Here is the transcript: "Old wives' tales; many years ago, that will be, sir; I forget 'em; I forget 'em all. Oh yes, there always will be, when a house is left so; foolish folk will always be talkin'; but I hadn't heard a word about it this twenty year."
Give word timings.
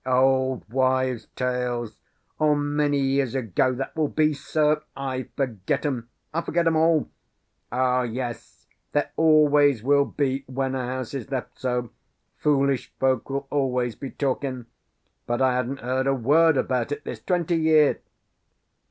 "Old 0.03 0.67
wives' 0.67 1.27
tales; 1.35 1.95
many 2.41 2.97
years 2.97 3.35
ago, 3.35 3.75
that 3.75 3.95
will 3.95 4.07
be, 4.07 4.33
sir; 4.33 4.81
I 4.97 5.27
forget 5.37 5.85
'em; 5.85 6.09
I 6.33 6.41
forget 6.41 6.65
'em 6.65 6.75
all. 6.75 7.11
Oh 7.71 8.01
yes, 8.01 8.65
there 8.93 9.11
always 9.15 9.83
will 9.83 10.05
be, 10.05 10.43
when 10.47 10.73
a 10.73 10.87
house 10.87 11.13
is 11.13 11.29
left 11.29 11.59
so; 11.59 11.91
foolish 12.35 12.91
folk 12.99 13.29
will 13.29 13.45
always 13.51 13.95
be 13.95 14.09
talkin'; 14.09 14.65
but 15.27 15.39
I 15.39 15.53
hadn't 15.55 15.81
heard 15.81 16.07
a 16.07 16.15
word 16.15 16.57
about 16.57 16.91
it 16.91 17.03
this 17.03 17.21
twenty 17.21 17.57
year." 17.57 17.99